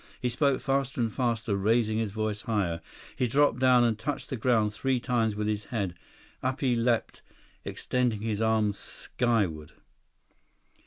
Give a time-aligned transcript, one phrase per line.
[0.19, 2.81] He spoke faster and faster, raising his voice higher.
[3.15, 5.93] He dropped down and touched the ground three times with his head.
[6.41, 7.21] Up he leaped,
[7.65, 9.73] extending his arms skyward.